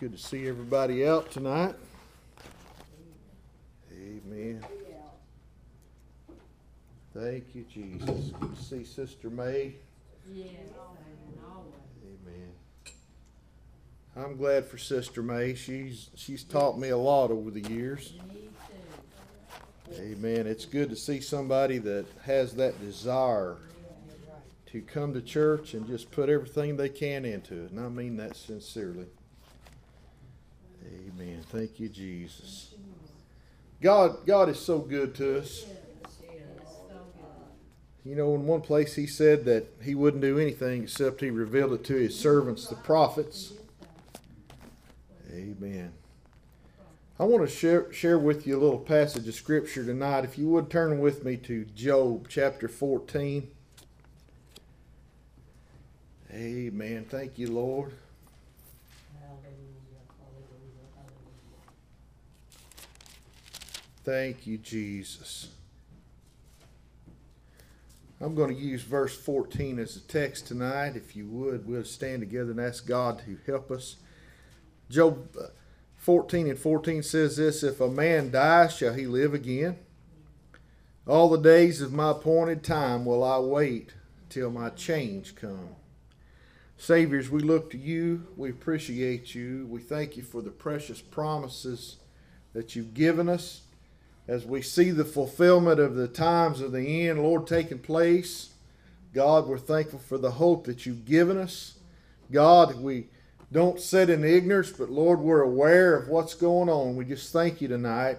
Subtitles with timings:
[0.00, 1.74] Good to see everybody out tonight.
[3.92, 4.64] Amen.
[7.12, 8.30] Thank you, Jesus.
[8.38, 9.74] Good to see Sister May.
[10.32, 10.50] Yes,
[12.04, 12.52] Amen.
[14.16, 15.56] I'm glad for Sister May.
[15.56, 18.12] She's she's taught me a lot over the years.
[19.98, 20.46] Amen.
[20.46, 23.56] It's good to see somebody that has that desire
[24.66, 27.72] to come to church and just put everything they can into it.
[27.72, 29.06] And I mean that sincerely.
[30.88, 31.42] Amen.
[31.50, 32.74] Thank you, Jesus.
[33.80, 35.66] God, God is so good to us.
[38.04, 41.74] You know, in one place he said that he wouldn't do anything except he revealed
[41.74, 43.52] it to his servants, the prophets.
[45.30, 45.92] Amen.
[47.20, 50.24] I want to share, share with you a little passage of scripture tonight.
[50.24, 53.48] If you would turn with me to Job chapter 14.
[56.32, 57.06] Amen.
[57.10, 57.92] Thank you, Lord.
[64.08, 65.48] Thank you, Jesus.
[68.22, 70.96] I'm going to use verse 14 as a text tonight.
[70.96, 73.96] If you would, we'll stand together and ask God to help us.
[74.88, 75.48] Job uh,
[75.98, 79.76] 14 and 14 says this If a man die, shall he live again?
[81.06, 83.92] All the days of my appointed time will I wait
[84.30, 85.76] till my change come.
[86.78, 88.26] Saviors, we look to you.
[88.38, 89.66] We appreciate you.
[89.68, 91.98] We thank you for the precious promises
[92.54, 93.64] that you've given us
[94.28, 98.50] as we see the fulfillment of the times of the end, Lord, taking place.
[99.14, 101.78] God, we're thankful for the hope that you've given us.
[102.30, 103.06] God, we
[103.50, 106.94] don't sit in ignorance, but Lord, we're aware of what's going on.
[106.94, 108.18] We just thank you tonight.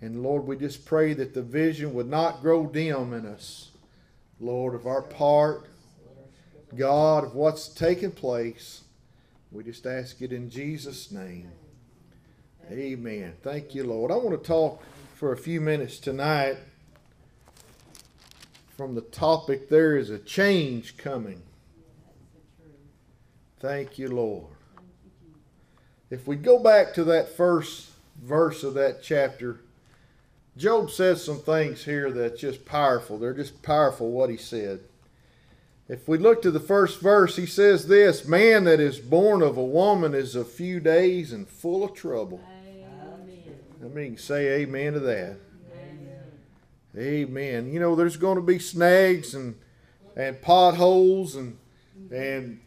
[0.00, 3.70] And Lord, we just pray that the vision would not grow dim in us,
[4.38, 5.66] Lord, of our part,
[6.76, 8.82] God, of what's taking place.
[9.50, 11.50] We just ask it in Jesus' name.
[12.70, 13.32] Amen.
[13.42, 14.12] Thank you, Lord.
[14.12, 14.82] I want to talk
[15.16, 16.58] for a few minutes tonight
[18.76, 21.40] from the topic there is a change coming.
[23.58, 24.52] Thank you, Lord.
[26.10, 29.60] If we go back to that first verse of that chapter,
[30.54, 33.16] Job says some things here that's just powerful.
[33.16, 34.80] They're just powerful what he said.
[35.88, 39.56] If we look to the first verse, he says this Man that is born of
[39.56, 42.42] a woman is a few days and full of trouble.
[43.86, 45.36] I mean, say amen to that.
[45.72, 46.22] Amen.
[46.96, 47.72] Amen.
[47.72, 49.54] You know, there's going to be snags and
[50.16, 51.56] and potholes and
[52.10, 52.60] and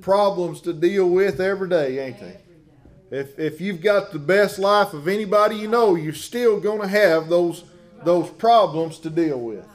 [0.00, 2.36] problems to deal with every day, ain't they?
[3.10, 6.88] If if you've got the best life of anybody you know, you're still going to
[6.88, 7.64] have those
[8.04, 9.66] those problems to deal with.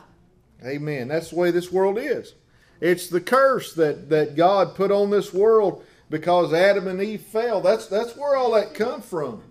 [0.64, 1.10] Amen.
[1.10, 2.34] That's the way this world is.
[2.80, 7.62] It's the curse that that God put on this world because Adam and Eve fell.
[7.62, 9.44] That's that's where all that come from.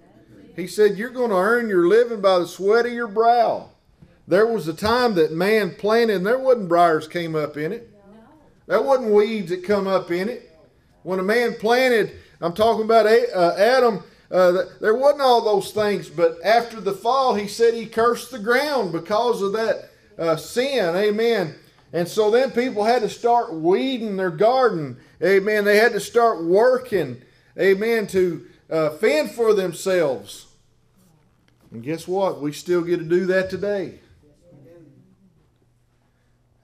[0.56, 3.70] He said, You're going to earn your living by the sweat of your brow.
[4.26, 7.90] There was a time that man planted, and there wasn't briars came up in it.
[8.66, 10.50] There wasn't weeds that come up in it.
[11.02, 16.08] When a man planted, I'm talking about uh, Adam, uh, there wasn't all those things.
[16.08, 20.96] But after the fall, he said he cursed the ground because of that uh, sin.
[20.96, 21.54] Amen.
[21.92, 24.96] And so then people had to start weeding their garden.
[25.22, 25.64] Amen.
[25.64, 27.22] They had to start working.
[27.58, 28.06] Amen.
[28.08, 30.46] To uh, fend for themselves.
[31.70, 32.40] And guess what?
[32.40, 33.98] We still get to do that today.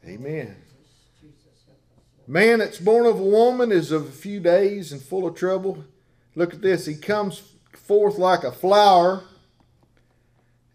[0.06, 0.56] Amen.
[2.27, 5.84] Man that's born of a woman is of a few days and full of trouble.
[6.37, 6.87] Look at this.
[6.87, 9.25] He comes forth like a flower,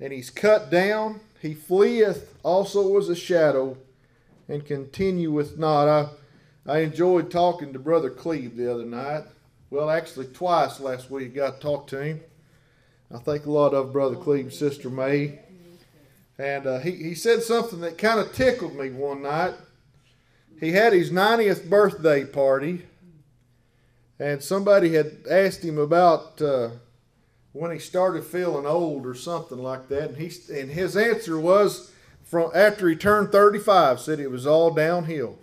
[0.02, 1.22] and he's cut down.
[1.42, 3.78] He fleeth also as a shadow,
[4.50, 5.88] and continueth not.
[5.88, 6.10] I,
[6.68, 9.24] I enjoyed talking to Brother Cleve the other night.
[9.70, 12.22] Well, actually, twice last week got to talk to him.
[13.14, 15.40] I think a lot of Brother Cleve's sister May.
[16.38, 19.54] And uh, he, he said something that kind of tickled me one night.
[20.60, 22.86] He had his 90th birthday party,
[24.20, 26.70] and somebody had asked him about uh,
[27.52, 30.12] when he started feeling old or something like that.
[30.12, 31.92] And, he, and his answer was
[32.24, 35.38] from after he turned 35, said it was all downhill.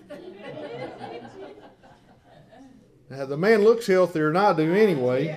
[3.12, 5.36] Now, the man looks healthier than I do anyway.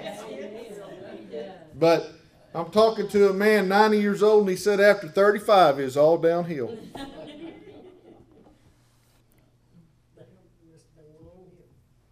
[1.77, 2.09] But
[2.53, 6.17] I'm talking to a man 90 years old, and he said after 35 is all
[6.17, 6.77] downhill.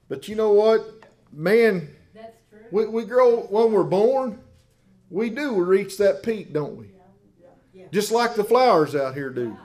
[0.10, 0.86] But you know what?
[1.32, 1.88] Man,
[2.70, 4.40] we, we grow when we're born,
[5.10, 6.88] we do reach that peak, don't we?
[7.94, 9.58] Just like the flowers out here do.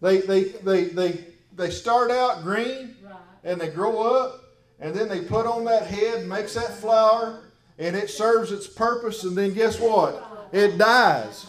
[0.00, 1.24] They they they they
[1.54, 2.96] they start out green
[3.44, 4.49] and they grow up
[4.80, 7.40] and then they put on that head, makes that flower,
[7.78, 10.48] and it serves its purpose, and then guess what?
[10.52, 11.46] It dies.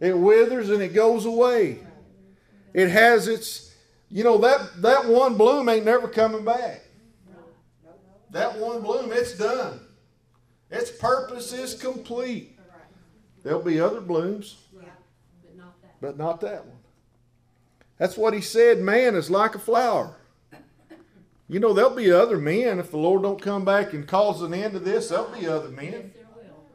[0.00, 1.78] It withers and it goes away.
[2.74, 3.74] It has its,
[4.10, 6.82] you know, that, that one bloom ain't never coming back.
[8.30, 9.80] That one bloom, it's done.
[10.70, 12.58] Its purpose is complete.
[13.42, 14.82] There'll be other blooms, But
[15.56, 16.00] not that.
[16.00, 16.76] but not that one.
[17.98, 18.80] That's what he said.
[18.80, 20.16] Man is like a flower.
[21.48, 24.52] You know, there'll be other men if the Lord don't come back and cause an
[24.52, 25.08] end to this.
[25.10, 25.84] There'll be other men.
[25.84, 26.66] Yes, there will.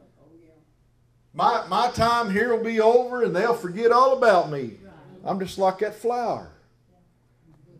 [1.34, 4.78] My my time here will be over, and they'll forget all about me.
[5.24, 6.52] I'm just like that flower.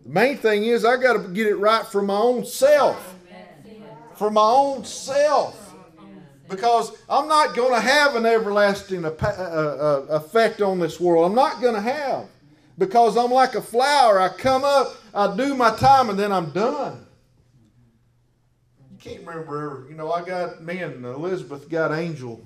[0.04, 3.14] The main thing is I got to get it right for my own self.
[4.16, 5.74] For my own self.
[6.48, 11.24] Because I'm not going to have an everlasting uh, uh, effect on this world.
[11.24, 12.26] I'm not going to have.
[12.82, 14.20] Because I'm like a flower.
[14.20, 17.06] I come up, I do my time, and then I'm done.
[18.90, 22.42] You can't remember, you know, I got, me and Elizabeth got Angel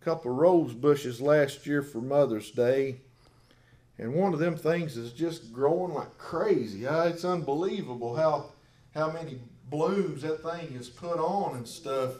[0.00, 2.98] a couple of rose bushes last year for Mother's Day.
[3.98, 6.84] And one of them things is just growing like crazy.
[6.84, 8.50] It's unbelievable how
[8.94, 12.12] how many blooms that thing is put on and stuff.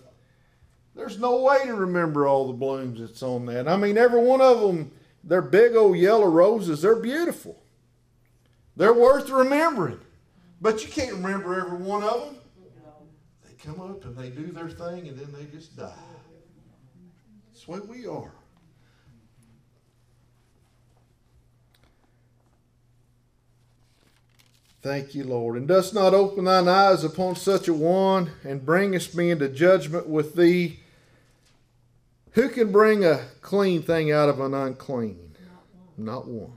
[0.96, 3.68] There's no way to remember all the blooms that's on that.
[3.68, 4.90] I mean, every one of them,
[5.24, 6.82] they're big old yellow roses.
[6.82, 7.62] They're beautiful.
[8.76, 10.00] They're worth remembering.
[10.60, 12.36] But you can't remember every one of them.
[13.44, 15.92] They come up and they do their thing and then they just die.
[17.52, 18.32] That's way we are.
[24.82, 25.56] Thank you, Lord.
[25.56, 30.08] And dost not open thine eyes upon such a one, and bringest me into judgment
[30.08, 30.80] with thee.
[32.32, 35.37] Who can bring a clean thing out of an unclean?
[35.96, 36.52] Not one.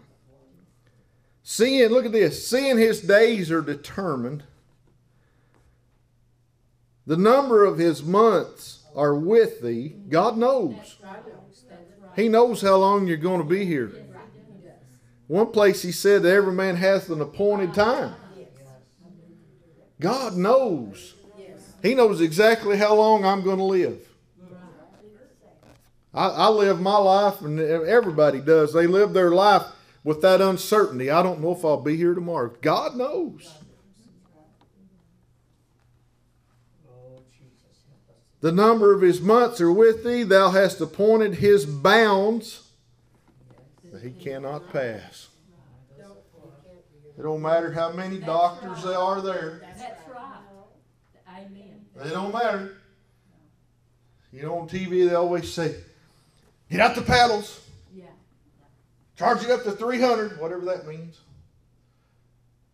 [1.44, 4.44] Seeing, look at this, seeing his days are determined,
[7.06, 9.96] the number of his months are with thee.
[10.10, 10.98] God knows.
[12.16, 13.92] He knows how long you're going to be here.
[15.28, 18.16] One place he said that every man hath an appointed time.
[20.00, 21.14] God knows.
[21.84, 24.05] He knows exactly how long I'm going to live.
[26.16, 28.74] I, I live my life, and everybody does.
[28.74, 29.64] They live their life
[30.04, 31.12] with that uncertainty.
[31.12, 32.54] I don't know if I'll be here tomorrow.
[32.62, 33.42] God knows.
[37.32, 38.16] Jesus, help us.
[38.40, 40.24] The number of his months are with thee.
[40.24, 42.70] Thou hast appointed his bounds
[43.92, 45.28] that he cannot pass.
[47.18, 49.62] It don't matter how many doctors there are there.
[49.78, 50.40] That's right.
[51.30, 51.86] Amen.
[51.96, 52.78] They don't matter.
[54.34, 55.76] You know, on TV they always say,
[56.70, 57.62] "Get out the paddles,
[57.94, 58.06] Yeah.
[59.16, 61.20] charge it up to 300, whatever that means."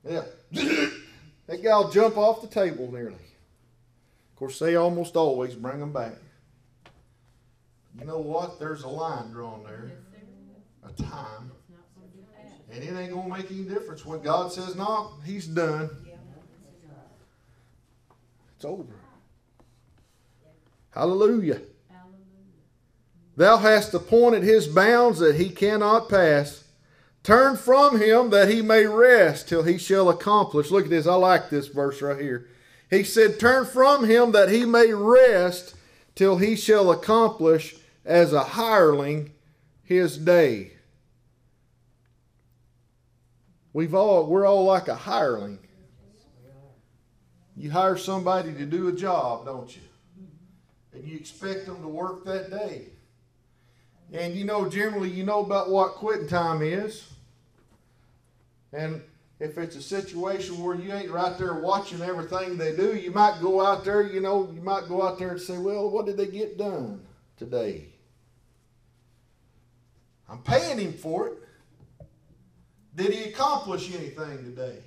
[0.03, 3.13] Yeah, that guy will jump off the table nearly.
[3.13, 6.13] Of course, they almost always bring them back.
[7.99, 8.57] You know what?
[8.59, 10.99] There's a line drawn there, Yes, there is.
[10.99, 12.61] a time, It's not going to be passed.
[12.71, 15.11] and it ain't gonna make any difference when God says no.
[15.25, 15.89] He's done.
[18.55, 18.93] It's over.
[20.91, 21.61] Hallelujah.
[23.35, 26.63] Thou hast appointed his bounds that he cannot pass.
[27.23, 30.71] Turn from him that he may rest till he shall accomplish.
[30.71, 31.07] Look at this.
[31.07, 32.47] I like this verse right here.
[32.89, 35.75] He said, Turn from him that he may rest
[36.15, 39.31] till he shall accomplish as a hireling
[39.83, 40.73] his day.
[43.73, 45.59] We've all we're all like a hireling.
[47.55, 49.81] You hire somebody to do a job, don't you?
[50.93, 52.88] And you expect them to work that day.
[54.12, 57.08] And you know, generally, you know about what quitting time is.
[58.74, 59.01] And
[59.39, 63.41] if it's a situation where you ain't right there watching everything they do, you might
[63.41, 66.18] go out there, you know, you might go out there and say, well, what did
[66.18, 67.01] they get done
[67.38, 67.86] today?
[70.30, 71.34] I'm paying him for it.
[72.96, 74.80] Did he accomplish anything today?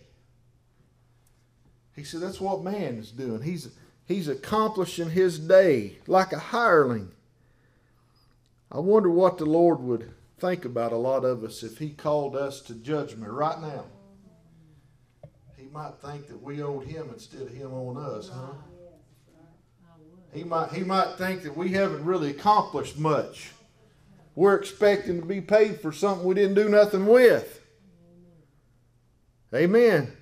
[1.97, 3.43] He said, that's what man is doing.
[3.43, 3.69] He's,
[4.07, 7.11] he's accomplishing his day like a hireling.
[8.75, 12.35] I wonder what the Lord would think about a lot of us if He called
[12.35, 13.85] us to judgment right now.
[15.57, 18.55] He might think that we owed Him instead of Him on us, huh?
[20.33, 23.53] He might, he might think that we haven't really accomplished much.
[24.35, 27.61] We're expecting to be paid for something we didn't do nothing with.
[29.55, 30.13] Amen.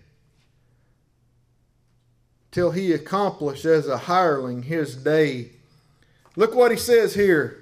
[2.50, 5.52] Till he accomplished as a hireling his day.
[6.36, 7.61] Look what he says here.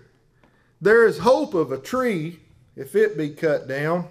[0.81, 2.41] There is hope of a tree,
[2.75, 4.09] if it be cut down,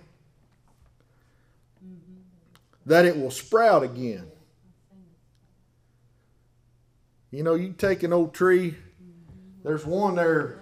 [2.86, 4.26] that it will sprout again.
[7.32, 8.76] You know, you take an old tree.
[9.64, 10.60] There's one there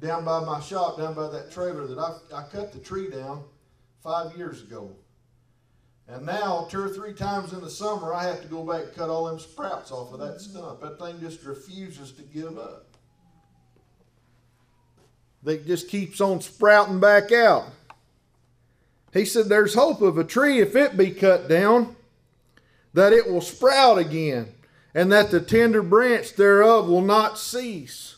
[0.00, 3.44] down by my shop, down by that trailer that I, I cut the tree down
[4.02, 4.90] five years ago.
[6.06, 8.94] And now, two or three times in the summer, I have to go back and
[8.94, 10.80] cut all them sprouts off of that stump.
[10.80, 12.87] That thing just refuses to give up.
[15.42, 17.66] They just keeps on sprouting back out.
[19.12, 21.96] He said, There's hope of a tree if it be cut down,
[22.94, 24.52] that it will sprout again,
[24.94, 28.16] and that the tender branch thereof will not cease.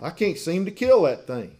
[0.00, 1.56] I can't seem to kill that thing.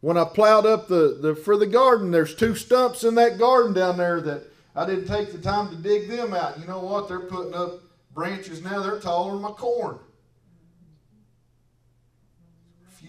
[0.00, 3.72] When I plowed up the, the for the garden, there's two stumps in that garden
[3.72, 6.58] down there that I didn't take the time to dig them out.
[6.58, 7.08] You know what?
[7.08, 7.82] They're putting up
[8.14, 9.98] branches now, they're taller than my corn.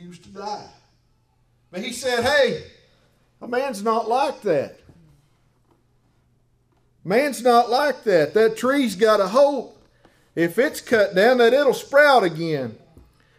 [0.03, 0.67] Refuse to die.
[1.72, 2.63] But he said, Hey,
[3.41, 4.77] a man's not like that.
[7.05, 8.33] Man's not like that.
[8.33, 9.81] That tree's got a hope.
[10.36, 12.77] If it's cut down, that it'll sprout again.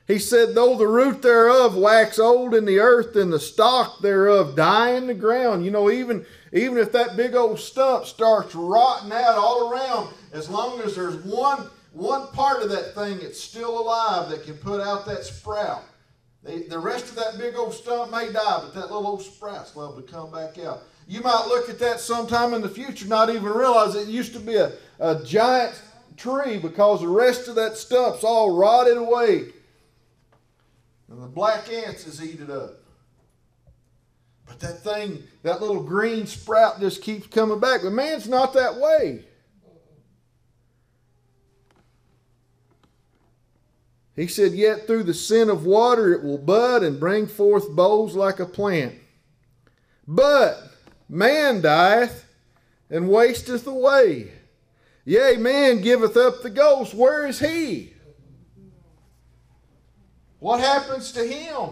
[0.06, 4.56] He said, Though the root thereof wax old in the earth, and the stock thereof
[4.56, 5.66] die in the ground.
[5.66, 10.48] You know, even, even if that big old stump starts rotting out all around, as
[10.48, 14.80] long as there's one, one part of that thing that's still alive that can put
[14.80, 15.84] out that sprout.
[16.44, 19.74] The, the rest of that big old stump may die, but that little old sprout's
[19.74, 20.82] liable to come back out.
[21.08, 24.40] You might look at that sometime in the future, not even realize it used to
[24.40, 25.80] be a, a giant
[26.16, 29.46] tree because the rest of that stump's all rotted away.
[31.08, 32.80] And the black ants has eat it up.
[34.46, 37.82] But that thing, that little green sprout just keeps coming back.
[37.82, 39.24] But man's not that way.
[44.16, 48.14] He said, Yet through the sin of water it will bud and bring forth boughs
[48.14, 48.94] like a plant.
[50.06, 50.56] But
[51.08, 52.26] man dieth
[52.90, 54.32] and wasteth away.
[55.04, 56.94] Yea, man giveth up the ghost.
[56.94, 57.92] Where is he?
[60.38, 61.70] What happens to him?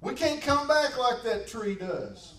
[0.00, 2.34] We can't come back like that tree does.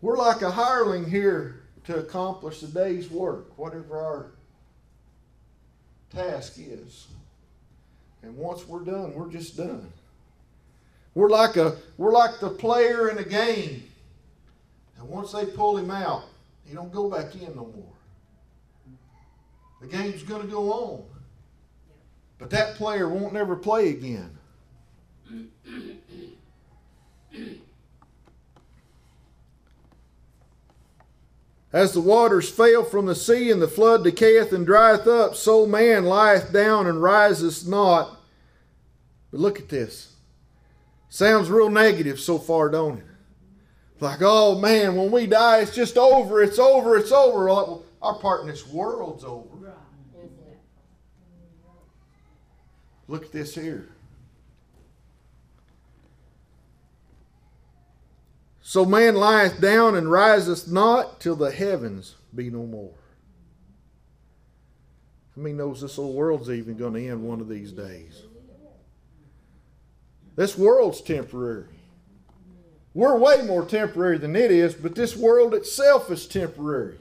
[0.00, 4.26] We're like a hireling here to accomplish the day's work, whatever our
[6.10, 7.08] task is.
[8.22, 9.90] And once we're done, we're just done.
[11.14, 13.82] We're like a we're like the player in a game.
[14.98, 16.24] And once they pull him out,
[16.64, 17.92] he don't go back in no more.
[19.80, 21.04] The game's going to go on.
[22.38, 24.36] But that player won't never play again.
[31.72, 35.66] As the waters fail from the sea and the flood decayeth and drieth up, so
[35.66, 38.18] man lieth down and riseth not.
[39.30, 40.16] But look at this.
[41.08, 43.04] Sounds real negative so far, don't it?
[44.00, 47.50] Like, oh man, when we die, it's just over, it's over, it's over.
[48.02, 49.48] Our part in this world's over.
[49.56, 49.74] Right.
[50.18, 50.58] Isn't it?
[53.08, 53.90] Look at this here.
[58.70, 62.94] So man lieth down and riseth not till the heavens be no more.
[65.34, 68.22] How many knows this old world's even going to end one of these days?
[70.36, 71.66] This world's temporary.
[72.94, 76.98] We're way more temporary than it is, but this world itself is temporary.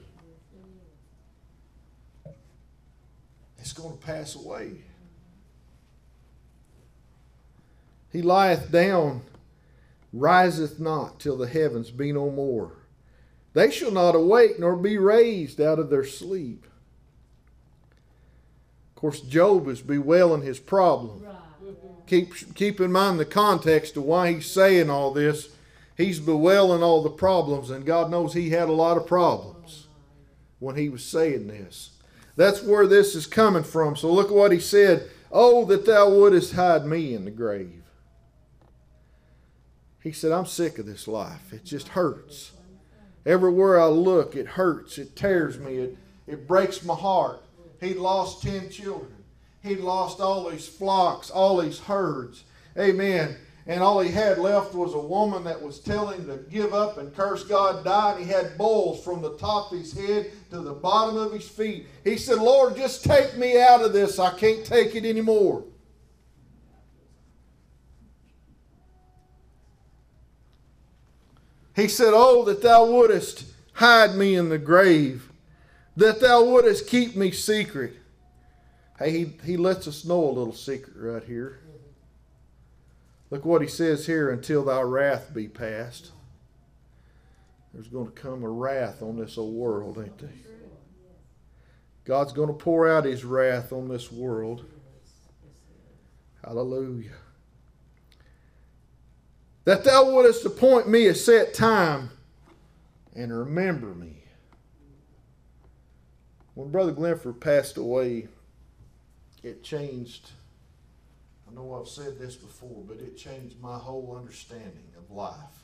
[3.60, 4.72] It's going to pass away.
[8.12, 9.22] He lieth down,
[10.12, 12.74] riseth not till the heavens be no more.
[13.54, 16.66] They shall not awake nor be raised out of their sleep.
[18.90, 21.24] Of course, Job is bewailing his problem.
[21.24, 21.36] Right.
[22.06, 25.50] Keep, keep in mind the context of why he's saying all this.
[25.96, 29.88] He's bewailing all the problems, and God knows he had a lot of problems
[30.60, 31.92] when he was saying this.
[32.36, 33.96] That's where this is coming from.
[33.96, 35.10] So look at what he said.
[35.32, 37.79] Oh, that thou wouldest hide me in the grave.
[40.02, 41.52] He said, I'm sick of this life.
[41.52, 42.52] It just hurts.
[43.26, 44.98] Everywhere I look, it hurts.
[44.98, 45.78] It tears me.
[45.78, 47.44] It, it breaks my heart.
[47.82, 49.14] He lost 10 children.
[49.62, 52.44] He lost all these flocks, all these herds.
[52.78, 53.36] Amen.
[53.68, 56.98] And all he had left was a woman that was telling him to give up
[56.98, 58.14] and curse God, die.
[58.14, 61.48] And he had bulls from the top of his head to the bottom of his
[61.48, 61.88] feet.
[62.04, 64.18] He said, Lord, just take me out of this.
[64.18, 65.66] I can't take it anymore.
[71.80, 75.32] He said, Oh, that thou wouldest hide me in the grave,
[75.96, 77.94] that thou wouldest keep me secret.
[78.98, 81.60] Hey, he, he lets us know a little secret right here.
[83.30, 86.12] Look what he says here until thy wrath be past.
[87.74, 90.30] there's going to come a wrath on this old world, ain't there?
[92.04, 94.66] God's going to pour out his wrath on this world.
[96.44, 97.12] Hallelujah.
[99.70, 102.10] That thou wouldest appoint me a set time
[103.16, 104.24] and remember me.
[106.56, 108.30] When Brother Glenford passed away,
[109.44, 110.32] it changed.
[111.48, 115.64] I know I've said this before, but it changed my whole understanding of life.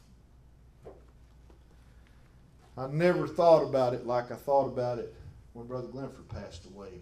[2.77, 5.15] I never thought about it like I thought about it
[5.53, 7.01] when Brother Glenford passed away.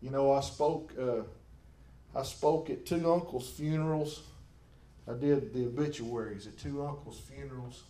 [0.00, 0.94] You know, I spoke.
[0.98, 1.24] Uh,
[2.18, 4.22] I spoke at two uncles' funerals.
[5.08, 7.84] I did the obituaries at two uncles' funerals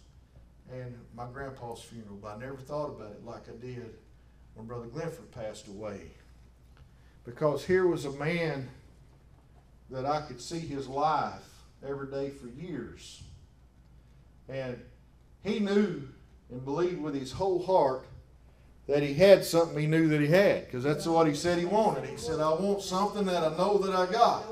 [0.72, 3.94] and my grandpa's funeral, but I never thought about it like I did
[4.54, 6.00] when Brother Glenford passed away.
[7.24, 8.68] Because here was a man
[9.90, 11.42] that I could see his life
[11.86, 13.22] every day for years.
[14.48, 14.80] And
[15.42, 16.08] he knew
[16.50, 18.06] and believed with his whole heart
[18.86, 21.66] that he had something he knew that he had because that's what he said he
[21.66, 22.08] wanted.
[22.08, 24.44] He said, I want something that I know that I got.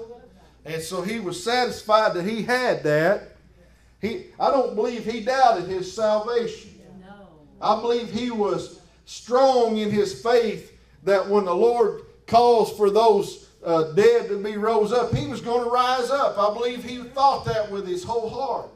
[0.66, 3.37] And so he was satisfied that he had that.
[4.00, 6.70] He, I don't believe he doubted his salvation.
[7.00, 7.28] No.
[7.61, 13.49] I believe he was strong in his faith that when the Lord calls for those
[13.64, 16.37] uh, dead to be rose up, he was going to rise up.
[16.37, 18.70] I believe he thought that with his whole heart.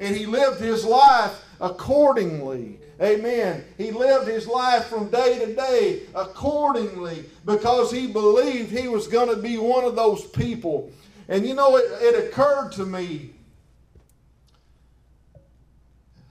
[0.00, 2.78] And he lived his life accordingly.
[3.00, 3.64] Amen.
[3.76, 9.28] He lived his life from day to day accordingly because he believed he was going
[9.28, 10.92] to be one of those people.
[11.28, 13.30] And you know, it, it occurred to me.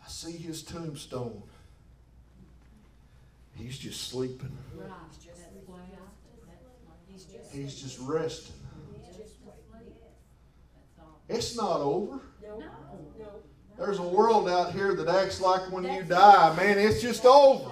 [0.04, 1.42] I see his tombstone.
[3.56, 4.56] He's just sleeping.
[7.52, 8.56] He's just, resting.
[11.30, 12.20] It's not over.
[13.78, 17.70] There's a world out here that acts like when you die, man, it's just over.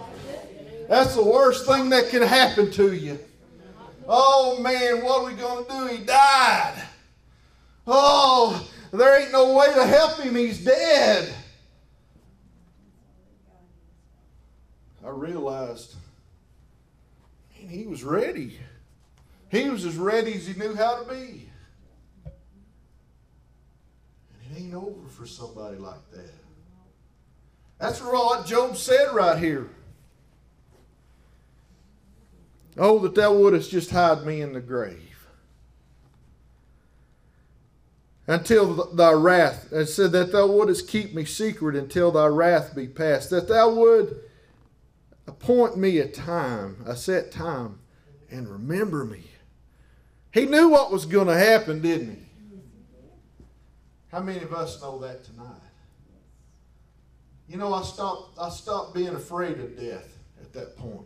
[0.87, 3.19] That's the worst thing that can happen to you.
[4.07, 5.87] Oh man, what are we going to do?
[5.87, 6.83] He died.
[7.87, 10.35] Oh, there ain't no way to help him.
[10.35, 11.33] He's dead.
[15.03, 15.96] I realized,
[17.59, 18.59] man, he was ready.
[19.50, 21.50] He was as ready as he knew how to be.
[22.24, 22.33] And
[24.51, 26.33] it ain't over for somebody like that.
[27.79, 29.70] That's what Job said right here.
[32.77, 35.10] Oh, that thou wouldest just hide me in the grave.
[38.27, 42.88] Until thy wrath, and said that thou wouldest keep me secret until thy wrath be
[42.88, 44.22] past, that thou would
[45.27, 47.79] appoint me a time, a set time,
[48.29, 49.24] and remember me.
[50.31, 52.22] He knew what was going to happen, didn't he?
[54.12, 55.48] How many of us know that tonight?
[57.48, 61.05] You know, I stopped, I stopped being afraid of death at that point.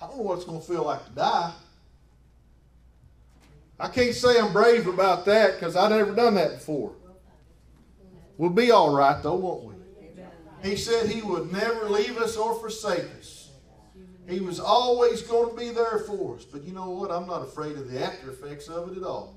[0.00, 1.52] I don't know what it's going to feel like to die.
[3.80, 6.92] I can't say I'm brave about that because I've never done that before.
[8.36, 9.74] We'll be all right, though, won't we?
[10.62, 13.50] He said he would never leave us or forsake us.
[14.28, 16.44] He was always going to be there for us.
[16.44, 17.10] But you know what?
[17.10, 19.36] I'm not afraid of the after effects of it at all.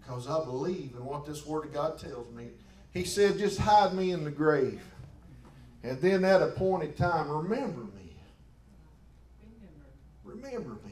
[0.00, 2.48] Because I believe in what this Word of God tells me.
[2.92, 4.82] He said, just hide me in the grave.
[5.82, 8.16] And then at appointed time, remember me.
[10.24, 10.89] Remember me.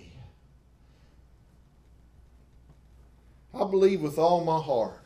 [3.54, 5.00] I believe with all my heart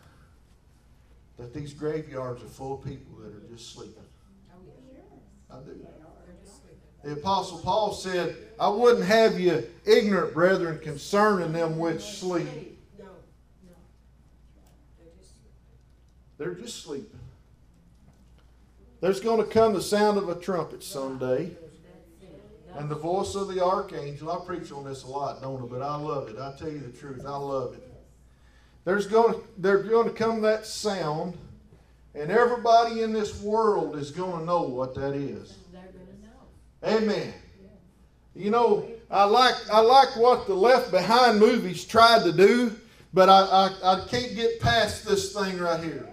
[1.39, 4.03] that these graveyards are full of people that are just sleeping.
[5.51, 5.87] I do.
[7.05, 12.79] The Apostle Paul said, I wouldn't have you ignorant, brethren, concerning them which sleep.
[16.39, 17.19] They're just sleeping.
[19.01, 21.51] There's going to come the sound of a trumpet someday.
[22.77, 24.31] And the voice of the archangel.
[24.31, 25.67] I preach on this a lot, don't I?
[25.67, 26.39] But I love it.
[26.39, 27.23] I tell you the truth.
[27.27, 27.92] I love it.
[28.85, 31.37] There's going to, there's going to come that sound,
[32.15, 35.57] and everybody in this world is going to know what that is.
[36.85, 37.33] Amen.
[38.35, 42.75] You know, I like I like what the Left Behind movies tried to do,
[43.13, 46.09] but I, I, I can't get past this thing right here.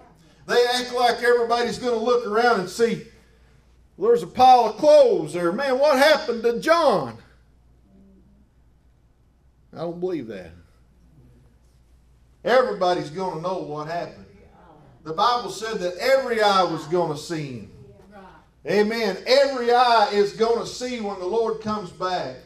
[0.46, 3.06] They act like everybody's going to look around and see,
[3.98, 5.52] there's a pile of clothes there.
[5.52, 7.16] Man, what happened to John?
[9.72, 10.50] I don't believe that.
[12.44, 14.26] Everybody's going to know what happened.
[15.04, 17.72] The Bible said that every eye was going to see him.
[18.66, 19.16] Amen.
[19.26, 22.36] Every eye is going to see when the Lord comes back.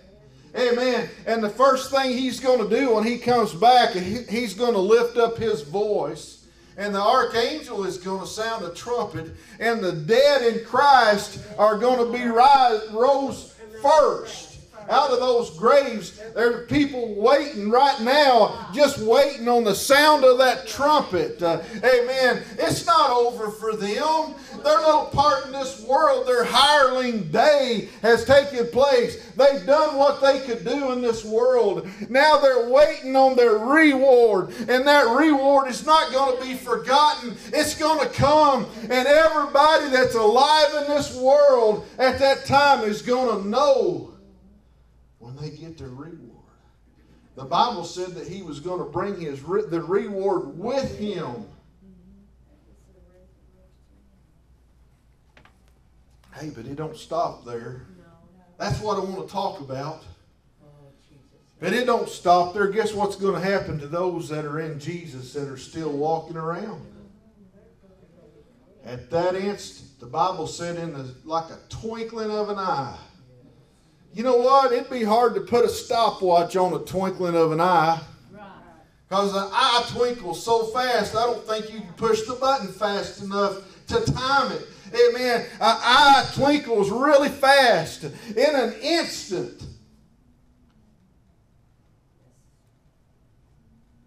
[0.57, 1.09] Amen.
[1.27, 4.79] And the first thing he's going to do when he comes back, he's going to
[4.79, 6.45] lift up his voice
[6.77, 11.79] and the archangel is going to sound a trumpet, and the dead in Christ are
[11.79, 14.54] going to be rise, rose first
[14.89, 16.21] out of those graves.
[16.35, 21.43] There are people waiting right now, just waiting on the sound of that trumpet.
[21.43, 22.43] Uh, amen.
[22.59, 24.35] It's not over for them.
[24.63, 29.23] Their little part in this world, their hireling day has taken place.
[29.37, 31.89] They've done what they could do in this world.
[32.09, 37.37] Now they're waiting on their reward, and that reward is not going to be forgotten.
[37.53, 43.03] It's going to come, and everybody that's alive in this world at that time is
[43.03, 44.14] going to know
[45.25, 46.31] when they get their reward.
[47.35, 51.47] The Bible said that he was going to bring his re- the reward with him.
[56.35, 57.87] Hey, but it don't stop there.
[58.59, 60.03] That's what I want to talk about.
[61.59, 62.69] But it don't stop there.
[62.69, 66.37] Guess what's going to happen to those that are in Jesus that are still walking
[66.37, 66.85] around?
[68.85, 72.99] At that instant, the Bible said in the like a twinkling of an eye.
[74.15, 74.73] You know what?
[74.73, 78.01] It'd be hard to put a stopwatch on a twinkling of an eye.
[78.33, 78.43] Right.
[79.09, 83.23] Because the eye twinkles so fast, I don't think you can push the button fast
[83.23, 84.69] enough to time it.
[84.95, 85.41] Amen.
[85.41, 89.65] An eye twinkles really fast in an instant.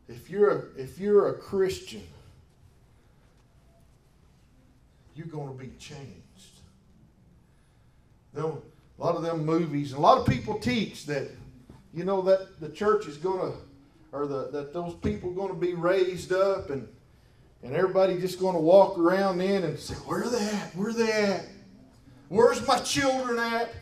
[0.08, 2.04] If you're a, if you're a Christian,
[5.16, 6.14] you're going to be changed.
[8.34, 8.62] Them,
[8.98, 11.30] a lot of them movies, and a lot of people teach that,
[11.94, 13.58] you know, that the church is going to,
[14.12, 16.88] or the, that those people are going to be raised up, and
[17.64, 20.76] and everybody just going to walk around in and say, "Where are they at?
[20.76, 21.46] Where are they at?
[22.30, 23.74] Where's my children at?"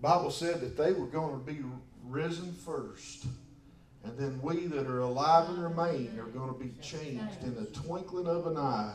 [0.00, 1.58] Bible said that they were going to be
[2.04, 3.26] risen first.
[4.02, 7.66] And then we that are alive and remain are going to be changed in the
[7.66, 8.94] twinkling of an eye.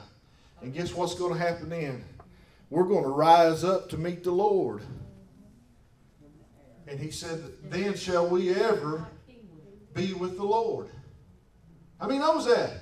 [0.62, 2.04] And guess what's going to happen then?
[2.70, 4.82] We're going to rise up to meet the Lord.
[6.88, 9.08] And he said, Then shall we ever
[9.96, 10.90] be with the Lord.
[12.00, 12.74] How many knows that?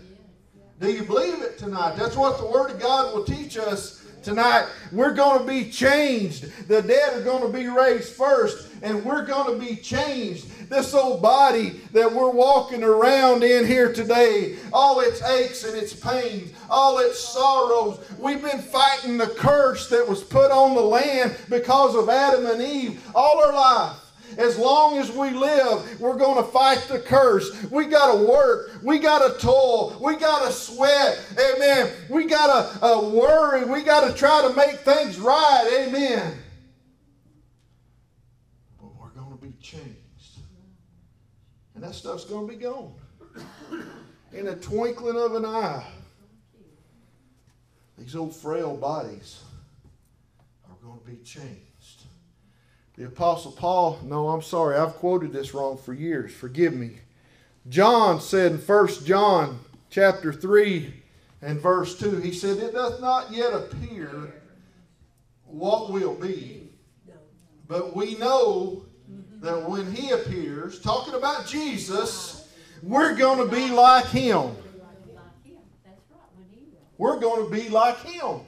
[0.81, 1.95] Do you believe it tonight?
[1.95, 4.67] That's what the Word of God will teach us tonight.
[4.91, 6.67] We're going to be changed.
[6.67, 10.47] The dead are going to be raised first, and we're going to be changed.
[10.73, 15.93] This old body that we're walking around in here today, all its aches and its
[15.93, 21.37] pains, all its sorrows, we've been fighting the curse that was put on the land
[21.47, 23.97] because of Adam and Eve all our life.
[24.39, 27.51] As long as we live, we're going to fight the curse.
[27.69, 28.71] We got to work.
[28.81, 29.95] We got to toil.
[30.01, 31.23] We got to sweat.
[31.33, 31.91] Amen.
[32.09, 33.63] We got to uh, worry.
[33.65, 35.85] We got to try to make things right.
[35.87, 36.35] Amen.
[38.81, 39.99] But we're going to be changed.
[41.83, 42.93] That stuff's going to be gone.
[44.31, 45.85] In a twinkling of an eye,
[47.97, 49.41] these old frail bodies
[50.69, 52.05] are going to be changed.
[52.95, 56.31] The Apostle Paul, no, I'm sorry, I've quoted this wrong for years.
[56.31, 56.99] Forgive me.
[57.67, 61.03] John said in 1 John chapter 3
[61.41, 64.33] and verse 2, he said, It doth not yet appear
[65.43, 66.69] what will be,
[67.67, 68.85] but we know
[69.43, 72.49] that when he appears, talking about Jesus,
[72.81, 74.55] we're going to be like him.
[76.97, 78.39] We're going to be like him.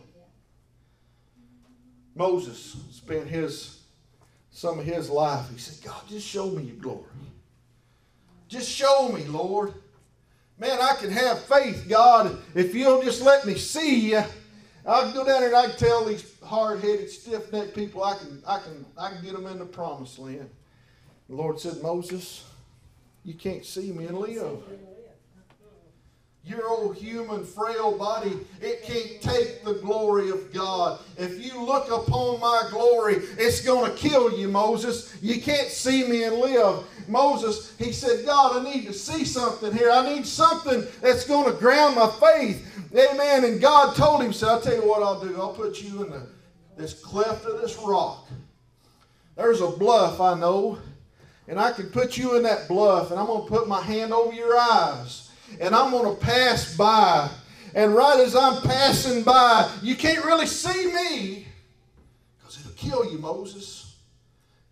[2.15, 3.81] Moses spent his
[4.51, 5.49] some of his life.
[5.51, 7.03] He said, God, just show me your glory.
[8.47, 9.73] Just show me, Lord.
[10.57, 14.23] Man, I can have faith, God, if you'll just let me see you.
[14.85, 18.41] I can go down there and I can tell these hard-headed, stiff-necked people I can,
[18.47, 20.49] I can, I can get them in the promised land.
[21.29, 22.43] The Lord said, Moses,
[23.23, 24.59] you can't see me and live.
[26.43, 30.99] Your old human, frail body, it can't take the glory of God.
[31.17, 35.17] If you look upon my glory, it's going to kill you, Moses.
[35.23, 36.83] You can't see me and live.
[37.07, 39.89] Moses, he said, God, I need to see something here.
[39.89, 42.91] I need something that's going to ground my faith.
[42.93, 43.43] Amen.
[43.45, 45.35] And God told him, so I'll tell you what I'll do.
[45.41, 46.27] I'll put you in the,
[46.77, 48.27] this cleft of this rock.
[49.35, 50.77] There's a bluff I know,
[51.47, 54.13] and I can put you in that bluff, and I'm going to put my hand
[54.13, 55.25] over your eyes
[55.59, 57.29] and I'm going to pass by.
[57.73, 61.47] And right as I'm passing by, you can't really see me
[62.37, 63.95] because it'll kill you, Moses.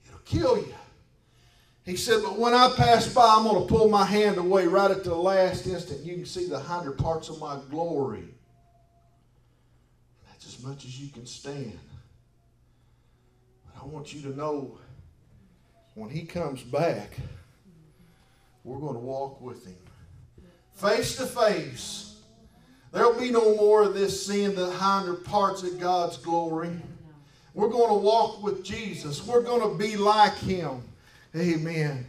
[0.08, 0.74] It'll kill you.
[1.86, 4.90] He said, but when I pass by, I'm going to pull my hand away right
[4.90, 6.06] at the last instant.
[6.06, 8.24] You can see the hinder parts of my glory.
[10.30, 11.78] That's as much as you can stand.
[13.66, 14.78] But I want you to know
[15.95, 17.17] when he comes back,
[18.63, 19.75] we're going to walk with Him.
[20.73, 22.21] Face to face.
[22.91, 26.71] There'll be no more of this seeing the hinder parts of God's glory.
[27.53, 29.25] We're going to walk with Jesus.
[29.25, 30.84] We're going to be like Him.
[31.36, 32.06] Amen.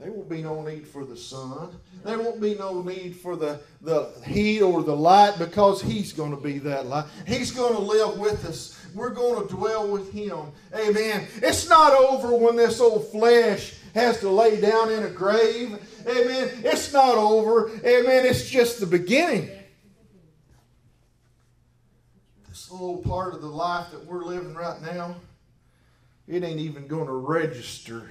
[0.00, 1.78] There won't be no need for the sun.
[2.04, 6.32] There won't be no need for the, the heat or the light because He's going
[6.32, 7.06] to be that light.
[7.26, 8.78] He's going to live with us.
[8.94, 10.52] We're going to dwell with Him.
[10.74, 11.26] Amen.
[11.36, 15.78] It's not over when this old flesh has to lay down in a grave.
[16.06, 16.50] Amen.
[16.64, 17.70] It's not over.
[17.84, 18.26] Amen.
[18.26, 19.48] It's just the beginning.
[22.48, 25.14] This little part of the life that we're living right now,
[26.26, 28.10] it ain't even going to register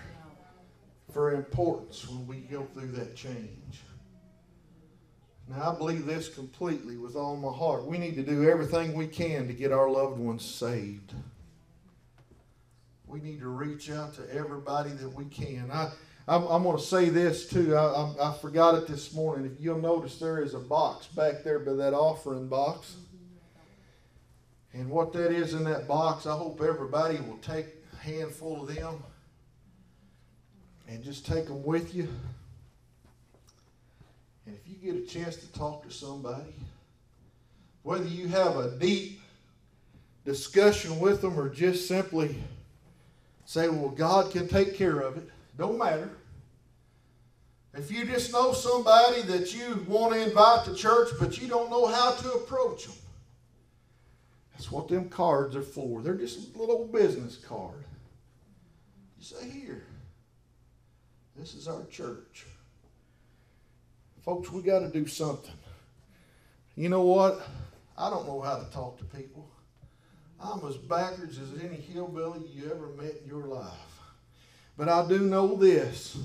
[1.13, 3.81] for importance when we go through that change.
[5.47, 7.85] Now, I believe this completely with all my heart.
[7.85, 11.13] We need to do everything we can to get our loved ones saved.
[13.05, 15.69] We need to reach out to everybody that we can.
[15.71, 15.91] I,
[16.27, 17.75] I'm, I'm going to say this too.
[17.75, 19.51] I, I, I forgot it this morning.
[19.53, 22.95] If you'll notice, there is a box back there by that offering box.
[24.73, 28.73] And what that is in that box, I hope everybody will take a handful of
[28.73, 29.03] them
[30.87, 32.07] and just take them with you.
[34.45, 36.53] And if you get a chance to talk to somebody,
[37.83, 39.21] whether you have a deep
[40.25, 42.35] discussion with them or just simply
[43.45, 46.09] say, well, God can take care of it, don't matter.
[47.73, 51.71] If you just know somebody that you want to invite to church, but you don't
[51.71, 52.95] know how to approach them,
[54.51, 56.01] that's what them cards are for.
[56.01, 57.83] They're just a little business card.
[59.17, 59.83] You say, here,
[61.43, 62.45] this is our church.
[64.23, 65.51] Folks, we got to do something.
[66.77, 67.41] You know what?
[67.97, 69.51] I don't know how to talk to people.
[70.41, 73.73] I'm as backwards as any hillbilly you ever met in your life.
[74.77, 76.17] But I do know this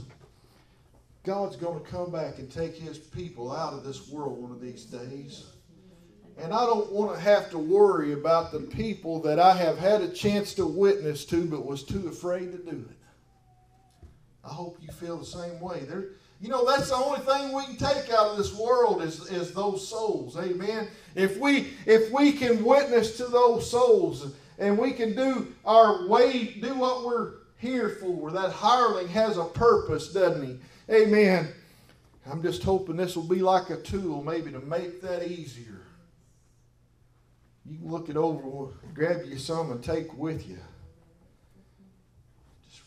[1.25, 4.61] God's going to come back and take his people out of this world one of
[4.61, 5.47] these days.
[6.41, 10.01] And I don't want to have to worry about the people that I have had
[10.01, 12.98] a chance to witness to but was too afraid to do it.
[14.49, 15.81] I hope you feel the same way.
[15.81, 16.07] There,
[16.41, 19.53] you know, that's the only thing we can take out of this world is, is
[19.53, 20.39] those souls.
[20.39, 20.89] Amen.
[21.15, 26.57] If we if we can witness to those souls and we can do our way,
[26.61, 30.59] do what we're here for, that hireling has a purpose, doesn't he?
[30.95, 31.49] Amen.
[32.31, 35.83] I'm just hoping this will be like a tool maybe to make that easier.
[37.67, 40.59] You can look it over, grab you some and take with you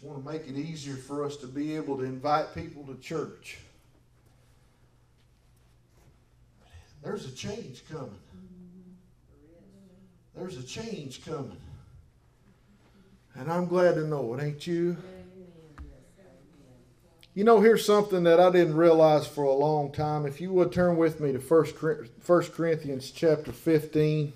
[0.01, 3.59] want to make it easier for us to be able to invite people to church.
[7.03, 8.19] There's a change coming.
[10.35, 11.57] There's a change coming.
[13.35, 14.97] And I'm glad to know it, ain't you?
[17.33, 20.25] You know, here's something that I didn't realize for a long time.
[20.25, 24.33] If you would turn with me to 1 Corinthians chapter 15.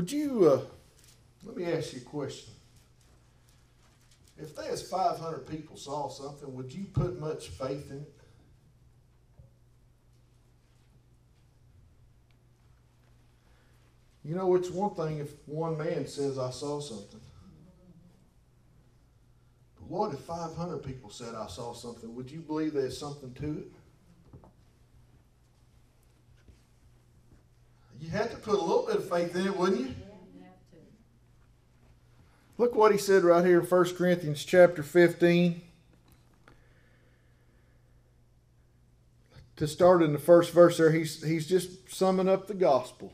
[0.00, 0.60] Would you, uh,
[1.44, 2.54] let me ask you a question.
[4.38, 8.12] If there's 500 people saw something, would you put much faith in it?
[14.24, 17.20] You know, it's one thing if one man says, I saw something.
[19.76, 22.14] But what if 500 people said, I saw something?
[22.14, 23.72] Would you believe there's something to it?
[28.00, 29.94] You had to put a little bit of faith in it, wouldn't you?
[32.56, 35.60] Look what he said right here in 1 Corinthians chapter 15.
[39.56, 43.12] To start in the first verse there, he's, he's just summing up the gospel.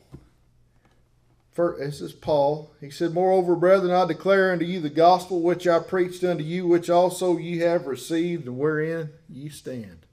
[1.53, 2.71] For, this is Paul.
[2.81, 6.67] He said, Moreover, brethren, I declare unto you the gospel which I preached unto you,
[6.67, 10.07] which also ye have received, and wherein ye stand,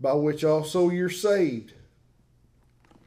[0.00, 1.74] by which also you're saved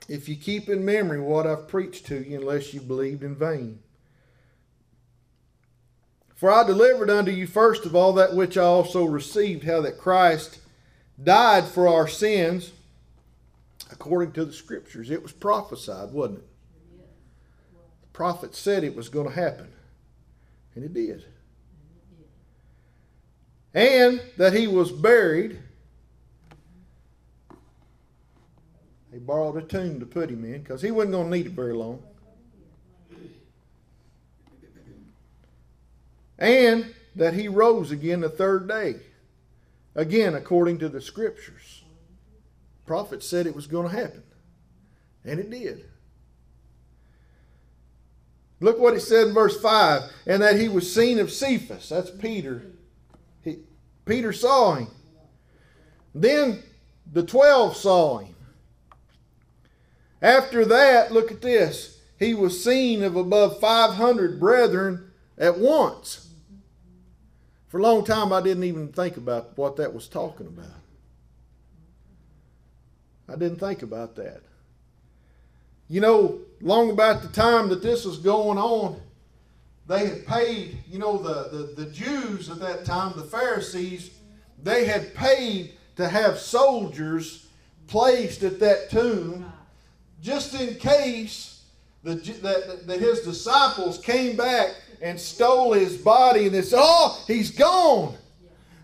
[0.07, 3.79] if you keep in memory what I've preached to you, unless you believed in vain.
[6.35, 9.97] For I delivered unto you first of all that which I also received, how that
[9.97, 10.59] Christ
[11.21, 12.71] died for our sins
[13.91, 15.09] according to the Scriptures.
[15.09, 16.47] It was prophesied, wasn't it?
[18.01, 19.71] The prophet said it was going to happen,
[20.75, 21.25] and it did.
[23.73, 25.59] And that he was buried
[29.17, 31.53] They borrowed a tomb to put him in because he wasn't going to need it
[31.53, 32.03] very long.
[36.37, 38.97] And that he rose again the third day,
[39.95, 41.83] again according to the scriptures.
[42.85, 44.21] prophet said it was going to happen.
[45.25, 45.85] And it did.
[48.59, 51.89] Look what it said in verse 5 and that he was seen of Cephas.
[51.89, 52.67] That's Peter.
[53.43, 53.61] He,
[54.05, 54.89] Peter saw him.
[56.13, 56.61] Then
[57.11, 58.35] the 12 saw him.
[60.21, 61.99] After that, look at this.
[62.17, 66.29] He was seen of above 500 brethren at once.
[67.67, 70.65] For a long time, I didn't even think about what that was talking about.
[73.29, 74.41] I didn't think about that.
[75.89, 78.99] You know, long about the time that this was going on,
[79.87, 84.11] they had paid, you know, the, the, the Jews at that time, the Pharisees,
[84.61, 87.47] they had paid to have soldiers
[87.87, 89.46] placed at that tomb
[90.21, 91.63] just in case
[92.03, 92.15] the,
[92.85, 98.15] that, his disciples came back and stole his body and they said, Oh, he's gone.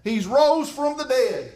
[0.04, 1.54] He's rose from the dead.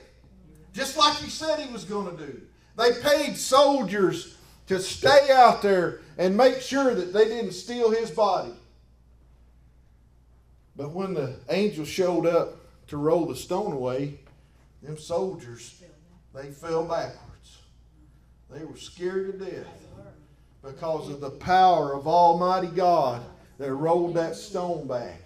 [0.73, 2.41] Just like he said he was going to do.
[2.77, 4.37] They paid soldiers
[4.67, 8.53] to stay out there and make sure that they didn't steal his body.
[10.75, 12.55] But when the angel showed up
[12.87, 14.19] to roll the stone away,
[14.83, 15.81] them soldiers,
[16.33, 17.26] they fell backwards.
[18.49, 19.67] They were scared to death
[20.63, 23.21] because of the power of Almighty God
[23.57, 25.21] that rolled that stone back.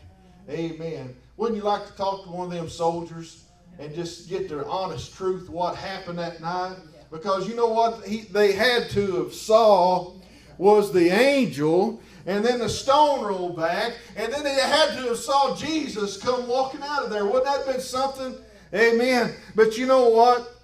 [0.50, 1.16] Amen.
[1.38, 3.44] Wouldn't you like to talk to one of them soldiers
[3.80, 6.76] and just get their honest truth what happened that night?
[7.12, 10.14] Because you know what he, they had to have saw
[10.58, 15.18] was the angel and then the stone rolled back and then they had to have
[15.18, 17.26] saw Jesus come walking out of there.
[17.26, 18.36] Wouldn't that have been something?
[18.74, 19.34] Amen.
[19.56, 20.61] But you know what?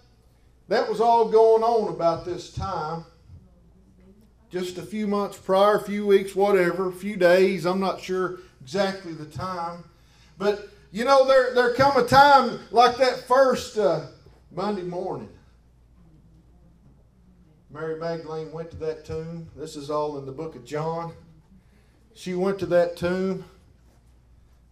[0.68, 3.06] That was all going on about this time.
[4.50, 7.66] Just a few months prior, a few weeks, whatever, a few days.
[7.66, 9.84] I'm not sure exactly the time.
[10.38, 14.08] But you know, there there come a time like that first uh,
[14.52, 15.30] Monday morning.
[17.70, 19.50] Mary Magdalene went to that tomb.
[19.56, 21.14] This is all in the book of John.
[22.14, 23.46] She went to that tomb.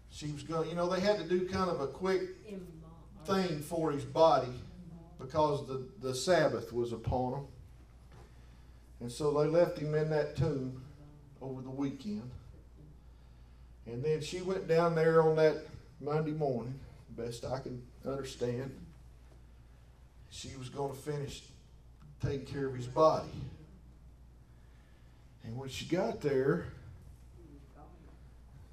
[0.10, 2.22] She was going, you know, they had to do kind of a quick
[3.26, 4.54] thing for his body
[5.26, 7.46] because the, the Sabbath was upon him.
[9.02, 10.82] And so they left him in that tomb
[11.42, 12.30] over the weekend.
[13.86, 15.58] And then she went down there on that
[16.00, 18.72] Monday morning, best I can understand.
[20.30, 21.44] She was going to finish
[22.22, 23.30] taking care of his body.
[25.44, 26.66] And when she got there,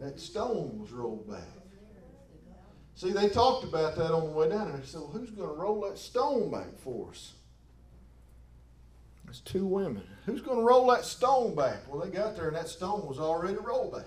[0.00, 1.61] that stone was rolled back.
[2.94, 4.78] See, they talked about that on the way down there.
[4.78, 7.32] They said, well, who's going to roll that stone back for us?
[9.28, 10.02] It's two women.
[10.26, 11.78] Who's going to roll that stone back?
[11.88, 14.04] Well, they got there and that stone was already rolled back.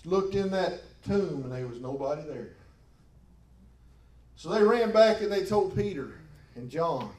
[0.00, 2.54] She looked in that tomb and there was nobody there.
[4.36, 6.20] So they ran back and they told Peter
[6.54, 7.10] and John.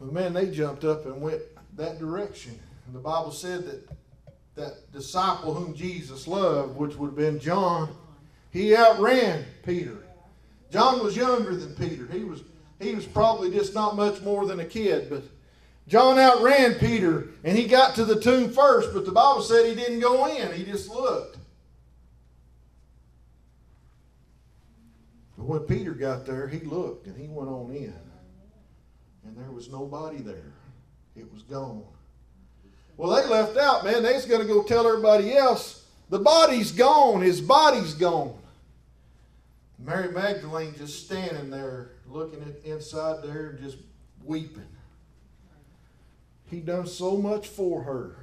[0.00, 1.42] But man, they jumped up and went
[1.76, 2.58] that direction.
[2.86, 3.88] And the Bible said that
[4.54, 7.94] that disciple whom Jesus loved, which would have been John,
[8.50, 9.96] he outran Peter.
[10.70, 12.06] John was younger than Peter.
[12.06, 12.42] He was
[12.80, 15.22] he was probably just not much more than a kid, but
[15.86, 19.74] John outran Peter and he got to the tomb first, but the Bible said he
[19.74, 20.52] didn't go in.
[20.52, 21.38] He just looked.
[25.36, 27.94] But when Peter got there, he looked and he went on in.
[29.24, 30.52] And there was nobody there.
[31.16, 31.84] It was gone.
[33.02, 34.04] Well, they left out, man.
[34.04, 37.20] They's going to go tell everybody else, the body's gone.
[37.20, 38.38] His body's gone.
[39.76, 43.78] Mary Magdalene just standing there looking at inside there and just
[44.22, 44.68] weeping.
[46.48, 48.14] He done so much for her.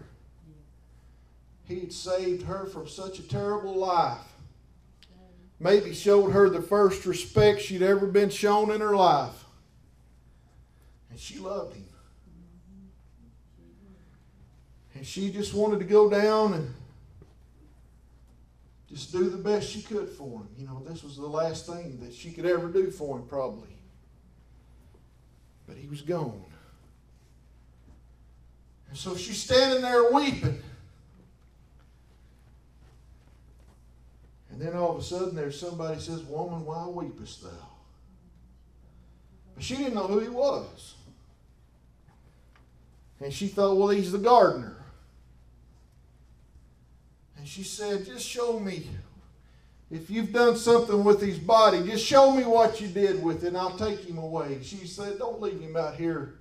[1.65, 4.33] He'd saved her from such a terrible life.
[5.59, 9.43] Maybe showed her the first respect she'd ever been shown in her life.
[11.09, 11.88] And she loved him.
[14.99, 16.73] And she just wanted to go down and
[18.89, 20.49] just do the best she could for him.
[20.57, 23.69] You know, this was the last thing that she could ever do for him, probably.
[25.65, 26.43] But he was gone.
[28.89, 30.61] And so she's standing there weeping.
[34.51, 37.69] And then all of a sudden there's somebody says, Woman, why weepest thou?
[39.55, 40.95] But she didn't know who he was.
[43.21, 44.75] And she thought, well, he's the gardener.
[47.39, 48.87] And she said, Just show me.
[49.89, 53.47] If you've done something with his body, just show me what you did with it,
[53.47, 54.59] and I'll take him away.
[54.61, 56.35] She said, Don't leave him out here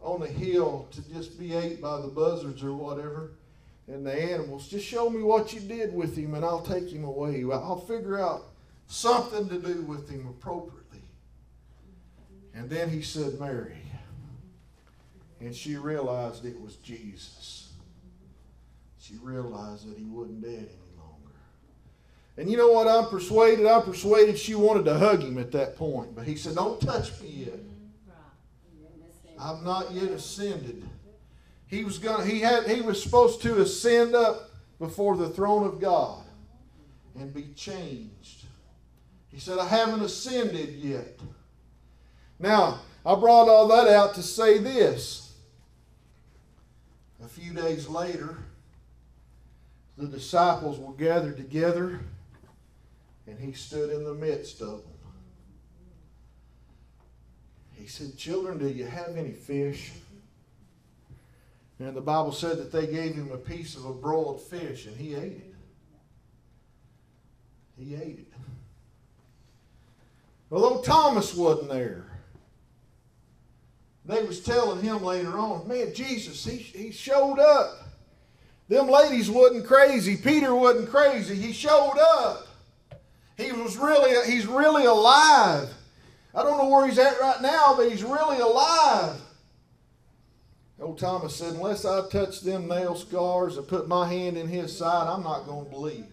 [0.00, 3.32] on the hill to just be ate by the buzzards or whatever
[3.88, 4.68] and the animals.
[4.68, 7.44] Just show me what you did with him, and I'll take him away.
[7.52, 8.44] I'll figure out
[8.86, 11.02] something to do with him appropriately.
[12.54, 13.76] And then he said, Mary.
[15.40, 17.65] And she realized it was Jesus.
[19.06, 21.32] She realized that he wasn't dead any longer.
[22.36, 22.88] And you know what?
[22.88, 23.64] I'm persuaded.
[23.64, 26.16] I'm persuaded she wanted to hug him at that point.
[26.16, 27.54] But he said, Don't touch me yet.
[27.54, 29.40] Mm-hmm.
[29.40, 30.82] I've not yet ascended.
[31.68, 34.50] He was gonna he had he was supposed to ascend up
[34.80, 36.24] before the throne of God
[37.14, 38.44] and be changed.
[39.28, 41.20] He said, I haven't ascended yet.
[42.38, 45.34] Now, I brought all that out to say this.
[47.24, 48.38] A few days later,
[49.96, 52.00] the disciples were gathered together,
[53.26, 54.92] and he stood in the midst of them.
[57.72, 59.92] He said, Children, do you have any fish?
[61.78, 64.96] And the Bible said that they gave him a piece of a broiled fish, and
[64.96, 65.54] he ate it.
[67.78, 68.32] He ate it.
[70.50, 72.06] Although Thomas wasn't there,
[74.04, 77.85] they was telling him later on, man, Jesus, he, he showed up.
[78.68, 80.16] Them ladies wasn't crazy.
[80.16, 81.36] Peter wasn't crazy.
[81.36, 82.48] He showed up.
[83.36, 85.68] He was really, he's really alive.
[86.34, 89.20] I don't know where he's at right now, but he's really alive.
[90.80, 94.76] Old Thomas said, unless I touch them nail scars and put my hand in his
[94.76, 96.04] side, I'm not going to believe.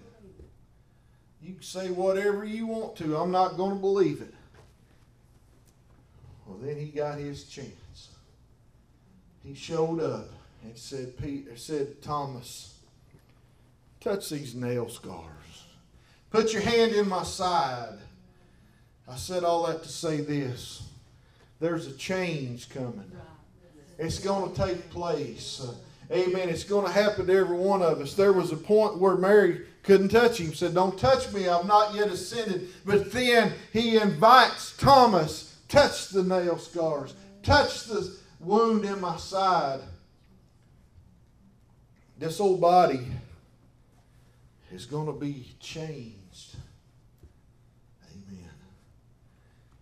[1.42, 3.18] You can say whatever you want to.
[3.18, 4.34] I'm not going to believe it.
[6.46, 8.10] Well, then he got his chance.
[9.44, 10.30] He showed up
[10.64, 12.76] and said, Peter, said Thomas,
[14.00, 15.66] touch these nail scars.
[16.32, 18.00] Put your hand in my side.
[19.08, 20.84] I said all that to say this.
[21.60, 23.12] There's a change coming.
[24.00, 25.62] It's going to take place.
[25.64, 25.76] Uh,
[26.14, 26.50] amen.
[26.50, 28.16] It's going to happen to every one of us.
[28.16, 30.54] There was a point where Mary couldn't touch him.
[30.54, 31.48] Said, "Don't touch me.
[31.48, 37.14] I've not yet ascended." But then he invites Thomas, "Touch the nail scars.
[37.44, 39.82] Touch the wound in my side."
[42.24, 43.06] This old body
[44.72, 46.56] is going to be changed.
[48.10, 48.50] Amen.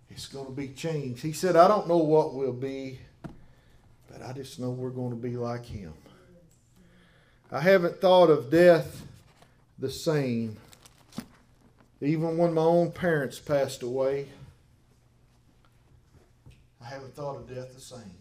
[0.10, 1.22] It's going to be changed.
[1.22, 3.00] He said, "I don't know what we'll be."
[4.12, 5.94] But I just know we're going to be like him.
[7.52, 9.06] I haven't thought of death
[9.78, 10.58] the same.
[12.02, 14.30] Even when my own parents passed away,
[16.84, 18.21] I haven't thought of death the same.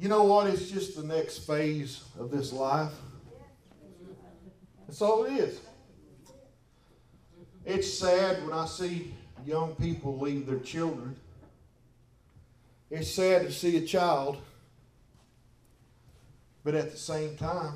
[0.00, 0.46] You know what?
[0.46, 2.92] It's just the next phase of this life.
[4.86, 5.60] That's all it is.
[7.66, 9.12] It's sad when I see
[9.44, 11.16] young people leave their children.
[12.90, 14.38] It's sad to see a child,
[16.64, 17.74] but at the same time,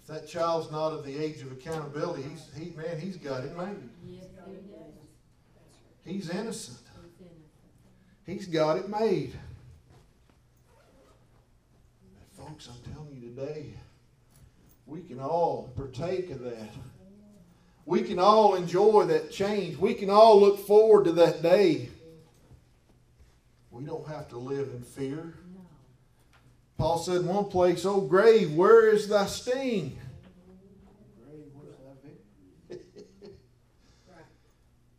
[0.00, 3.54] if that child's not of the age of accountability, he's he man, he's got it
[3.54, 3.90] made.
[6.06, 6.78] He's innocent.
[8.24, 9.38] He's got it made.
[12.35, 13.74] But folks, I'm telling you today,
[14.86, 16.70] we can all partake of that.
[17.84, 19.76] We can all enjoy that change.
[19.78, 21.88] We can all look forward to that day.
[23.70, 25.34] We don't have to live in fear.
[26.78, 29.98] Paul said in one place, Oh grave, where is thy sting?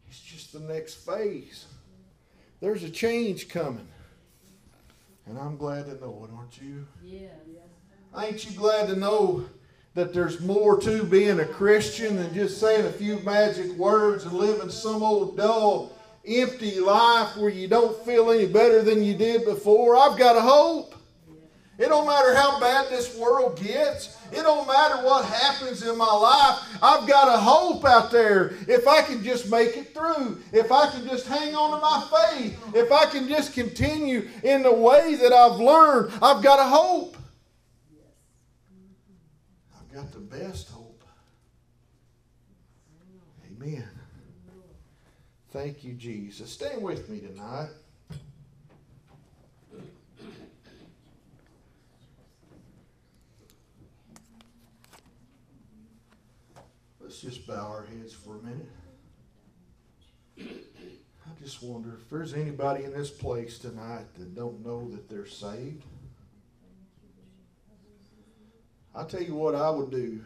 [0.10, 1.66] It's just the next phase.
[2.60, 3.88] There's a change coming.
[5.28, 6.88] And I'm glad to know it, aren't you?
[7.03, 7.32] Yes.
[8.17, 9.45] Ain't you glad to know
[9.93, 14.34] that there's more to being a Christian than just saying a few magic words and
[14.34, 15.91] living some old dull,
[16.25, 19.97] empty life where you don't feel any better than you did before?
[19.97, 20.95] I've got a hope.
[21.78, 24.17] It don't matter how bad this world gets.
[24.32, 26.59] It don't matter what happens in my life.
[26.82, 28.53] I've got a hope out there.
[28.67, 32.36] If I can just make it through, if I can just hang on to my
[32.36, 36.63] faith, if I can just continue in the way that I've learned, I've got a
[36.63, 37.15] hope.
[39.80, 41.03] I've got the best hope.
[43.51, 43.88] Amen.
[45.51, 46.51] Thank you, Jesus.
[46.51, 47.69] Stay with me tonight.
[57.18, 58.70] Let's just bow our heads for a minute.
[60.39, 65.26] I just wonder if there's anybody in this place tonight that don't know that they're
[65.26, 65.84] saved.
[68.93, 70.22] I tell you what I would do.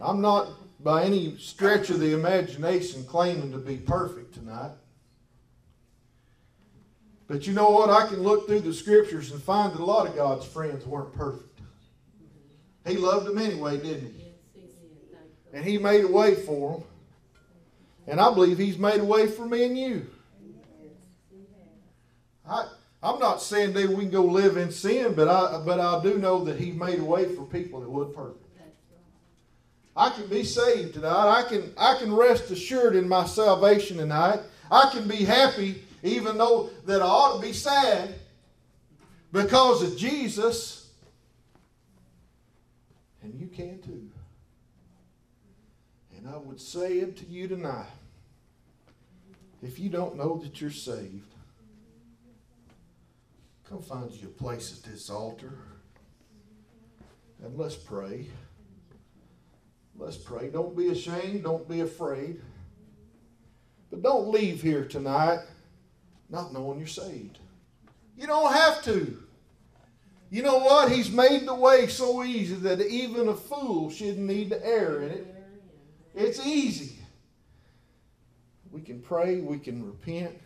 [0.00, 0.48] I'm not
[0.82, 4.72] by any stretch of the imagination claiming to be perfect tonight.
[7.28, 7.90] But you know what?
[7.90, 11.12] I can look through the scriptures and find that a lot of God's friends weren't
[11.12, 11.60] perfect.
[12.86, 14.22] He loved them anyway, didn't he?
[14.56, 15.12] Yes, he did.
[15.12, 15.41] Thank you.
[15.52, 16.84] And he made a way for them.
[18.06, 20.06] And I believe He's made a way for me and you.
[22.48, 22.66] I,
[23.02, 26.18] I'm not saying that we can go live in sin, but I, but I do
[26.18, 28.38] know that He made a way for people that would perfect.
[29.94, 31.28] I can be saved tonight.
[31.28, 34.40] I can, I can rest assured in my salvation tonight.
[34.70, 38.14] I can be happy even though that I ought to be sad
[39.32, 40.88] because of Jesus.
[43.22, 44.01] And you can too.
[46.32, 47.90] I would say it to you tonight
[49.62, 51.34] if you don't know that you're saved,
[53.68, 55.52] come find you a place at this altar
[57.44, 58.28] and let's pray.
[59.98, 60.48] Let's pray.
[60.48, 61.42] Don't be ashamed.
[61.42, 62.40] Don't be afraid.
[63.90, 65.40] But don't leave here tonight
[66.30, 67.40] not knowing you're saved.
[68.16, 69.22] You don't have to.
[70.30, 70.90] You know what?
[70.90, 75.10] He's made the way so easy that even a fool shouldn't need to err in
[75.10, 75.31] it.
[76.14, 76.98] It's easy.
[78.70, 80.38] We can pray, we can repent,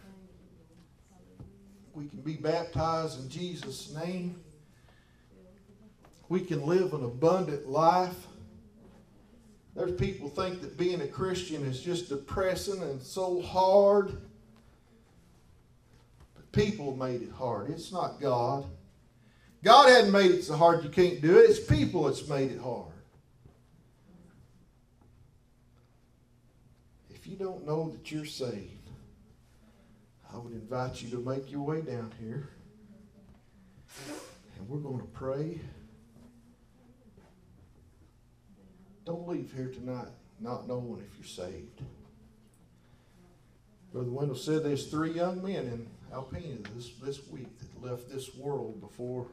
[1.92, 4.40] we can be baptized in Jesus' name,
[6.28, 8.26] we can live an abundant life.
[9.76, 14.22] There's people think that being a Christian is just depressing and so hard.
[16.34, 17.70] But people made it hard.
[17.70, 18.64] It's not God.
[19.62, 21.50] God hadn't made it so hard you can't do it.
[21.50, 22.95] It's people that's made it hard.
[27.26, 28.88] If you don't know that you're saved,
[30.32, 32.50] I would invite you to make your way down here.
[34.56, 35.60] And we're going to pray.
[39.04, 40.06] Don't leave here tonight
[40.38, 41.82] not knowing if you're saved.
[43.92, 48.36] Brother Wendell said there's three young men in Alpena this, this week that left this
[48.36, 49.26] world before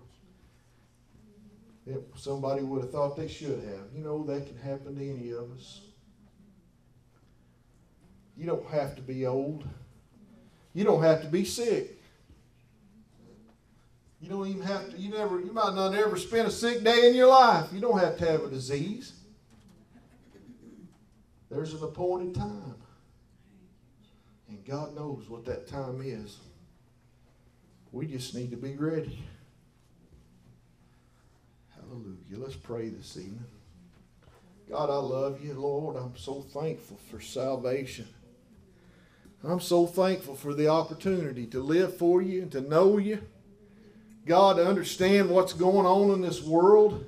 [2.15, 3.93] somebody would have thought they should have.
[3.95, 5.81] You know, that can happen to any of us.
[8.35, 9.63] You don't have to be old.
[10.73, 11.99] You don't have to be sick.
[14.19, 17.09] You don't even have to, you never, you might not ever spend a sick day
[17.09, 17.67] in your life.
[17.73, 19.13] You don't have to have a disease.
[21.51, 22.75] There's an appointed time.
[24.47, 26.37] And God knows what that time is.
[27.91, 29.23] We just need to be ready.
[31.75, 32.37] Hallelujah.
[32.37, 33.43] Let's pray this evening.
[34.69, 35.97] God, I love you, Lord.
[35.97, 38.07] I'm so thankful for salvation.
[39.45, 43.21] I'm so thankful for the opportunity to live for you and to know you.
[44.25, 47.05] God, to understand what's going on in this world.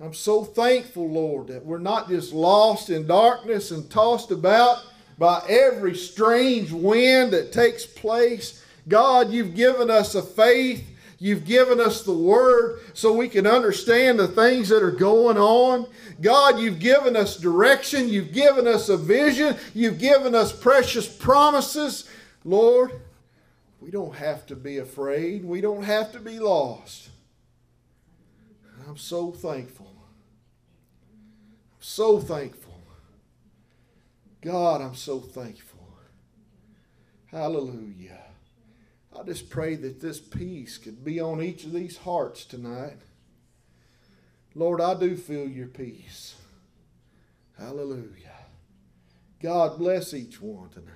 [0.00, 4.84] I'm so thankful, Lord, that we're not just lost in darkness and tossed about
[5.18, 8.62] by every strange wind that takes place.
[8.86, 10.84] God, you've given us a faith.
[11.18, 15.86] You've given us the word so we can understand the things that are going on.
[16.20, 18.08] God, you've given us direction.
[18.08, 19.56] You've given us a vision.
[19.74, 22.08] You've given us precious promises.
[22.44, 23.00] Lord,
[23.80, 25.44] we don't have to be afraid.
[25.44, 27.10] We don't have to be lost.
[28.88, 29.92] I'm so thankful.
[31.14, 32.72] I'm So thankful.
[34.42, 35.88] God, I'm so thankful.
[37.26, 38.23] Hallelujah.
[39.18, 42.98] I just pray that this peace could be on each of these hearts tonight.
[44.54, 46.34] Lord, I do feel your peace.
[47.58, 48.32] Hallelujah.
[49.40, 50.90] God, bless each one tonight.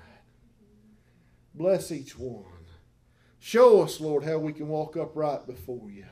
[1.55, 2.45] Bless each one.
[3.41, 6.07] Show us, Lord, how we can walk upright before you.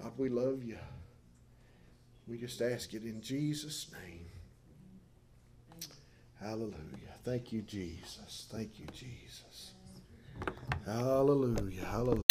[0.00, 0.78] God, we love you.
[2.26, 4.26] We just ask it in Jesus' name.
[6.40, 6.74] Hallelujah.
[7.24, 8.46] Thank you, Jesus.
[8.50, 9.47] Thank you, Jesus.
[10.86, 11.84] Hallelujah.
[11.84, 12.22] Hallelujah.